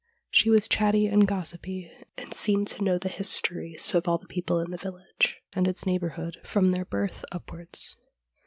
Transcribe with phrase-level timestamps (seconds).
[0.31, 4.59] She was chatty and gossipy, and seemed to know the histories of all the people
[4.59, 7.97] in the village and its neigh bourhood from their birth upwards.